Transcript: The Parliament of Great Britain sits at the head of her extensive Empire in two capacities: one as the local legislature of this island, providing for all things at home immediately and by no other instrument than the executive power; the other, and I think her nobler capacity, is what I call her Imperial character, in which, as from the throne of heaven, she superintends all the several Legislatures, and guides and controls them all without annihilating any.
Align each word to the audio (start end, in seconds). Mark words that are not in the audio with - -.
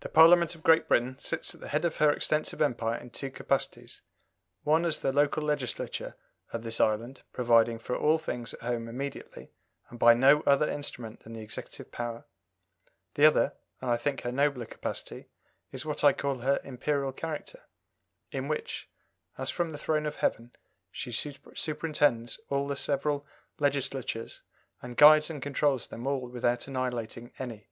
The 0.00 0.10
Parliament 0.10 0.54
of 0.54 0.62
Great 0.62 0.86
Britain 0.88 1.18
sits 1.18 1.54
at 1.54 1.62
the 1.62 1.68
head 1.68 1.86
of 1.86 1.96
her 1.96 2.10
extensive 2.12 2.60
Empire 2.60 2.98
in 2.98 3.08
two 3.08 3.30
capacities: 3.30 4.02
one 4.62 4.84
as 4.84 4.98
the 4.98 5.10
local 5.10 5.42
legislature 5.42 6.16
of 6.52 6.62
this 6.64 6.82
island, 6.82 7.22
providing 7.32 7.78
for 7.78 7.96
all 7.96 8.18
things 8.18 8.52
at 8.52 8.60
home 8.60 8.88
immediately 8.88 9.52
and 9.88 9.98
by 9.98 10.12
no 10.12 10.42
other 10.42 10.68
instrument 10.68 11.20
than 11.20 11.32
the 11.32 11.40
executive 11.40 11.90
power; 11.90 12.26
the 13.14 13.24
other, 13.24 13.54
and 13.80 13.90
I 13.90 13.96
think 13.96 14.20
her 14.20 14.30
nobler 14.30 14.66
capacity, 14.66 15.28
is 15.72 15.86
what 15.86 16.04
I 16.04 16.12
call 16.12 16.40
her 16.40 16.60
Imperial 16.62 17.12
character, 17.14 17.62
in 18.30 18.48
which, 18.48 18.90
as 19.38 19.48
from 19.48 19.72
the 19.72 19.78
throne 19.78 20.04
of 20.04 20.16
heaven, 20.16 20.52
she 20.92 21.10
superintends 21.10 22.38
all 22.50 22.68
the 22.68 22.76
several 22.76 23.24
Legislatures, 23.58 24.42
and 24.82 24.98
guides 24.98 25.30
and 25.30 25.40
controls 25.40 25.86
them 25.86 26.06
all 26.06 26.20
without 26.28 26.68
annihilating 26.68 27.32
any. 27.38 27.70